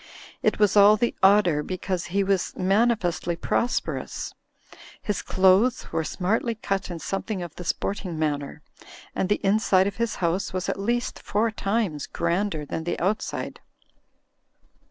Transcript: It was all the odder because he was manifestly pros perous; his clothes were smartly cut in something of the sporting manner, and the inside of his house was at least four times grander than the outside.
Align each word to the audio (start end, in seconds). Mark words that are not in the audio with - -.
It 0.41 0.57
was 0.57 0.75
all 0.75 0.97
the 0.97 1.13
odder 1.21 1.61
because 1.61 2.05
he 2.05 2.23
was 2.23 2.55
manifestly 2.57 3.35
pros 3.35 3.79
perous; 3.79 4.33
his 4.99 5.21
clothes 5.21 5.91
were 5.91 6.03
smartly 6.03 6.55
cut 6.55 6.89
in 6.89 6.97
something 6.97 7.43
of 7.43 7.53
the 7.53 7.63
sporting 7.63 8.17
manner, 8.17 8.63
and 9.13 9.29
the 9.29 9.39
inside 9.45 9.85
of 9.85 9.97
his 9.97 10.15
house 10.15 10.53
was 10.53 10.67
at 10.67 10.79
least 10.79 11.19
four 11.19 11.51
times 11.51 12.07
grander 12.07 12.65
than 12.65 12.83
the 12.83 12.99
outside. 12.99 13.59